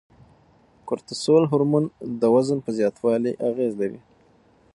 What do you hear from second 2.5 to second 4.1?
په زیاتوالي اغیز لري.